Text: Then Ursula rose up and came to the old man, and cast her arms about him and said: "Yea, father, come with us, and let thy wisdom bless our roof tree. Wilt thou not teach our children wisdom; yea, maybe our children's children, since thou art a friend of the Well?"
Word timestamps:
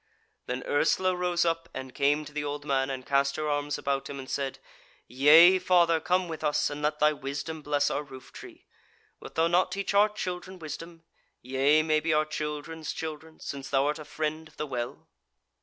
Then 0.47 0.63
Ursula 0.65 1.15
rose 1.15 1.45
up 1.45 1.69
and 1.75 1.93
came 1.93 2.25
to 2.25 2.33
the 2.33 2.43
old 2.43 2.65
man, 2.65 2.89
and 2.89 3.05
cast 3.05 3.35
her 3.35 3.47
arms 3.47 3.77
about 3.77 4.09
him 4.09 4.17
and 4.17 4.27
said: 4.27 4.57
"Yea, 5.07 5.59
father, 5.59 5.99
come 5.99 6.27
with 6.27 6.43
us, 6.43 6.71
and 6.71 6.81
let 6.81 6.97
thy 6.97 7.13
wisdom 7.13 7.61
bless 7.61 7.91
our 7.91 8.01
roof 8.01 8.33
tree. 8.33 8.65
Wilt 9.19 9.35
thou 9.35 9.45
not 9.47 9.71
teach 9.71 9.93
our 9.93 10.09
children 10.09 10.57
wisdom; 10.57 11.03
yea, 11.43 11.83
maybe 11.83 12.13
our 12.15 12.25
children's 12.25 12.93
children, 12.93 13.39
since 13.39 13.69
thou 13.69 13.85
art 13.85 13.99
a 13.99 14.03
friend 14.05 14.47
of 14.47 14.57
the 14.57 14.65
Well?" 14.65 15.07